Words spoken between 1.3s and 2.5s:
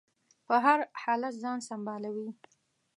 ځان سنبالوي.